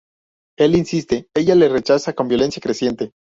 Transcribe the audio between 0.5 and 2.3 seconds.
Él insiste, ella le rechaza con